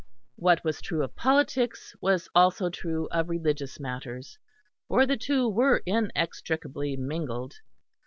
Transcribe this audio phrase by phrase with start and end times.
[0.35, 4.39] What was true of politics was also true of religious matters,
[4.87, 7.53] for the two were inextricably mingled.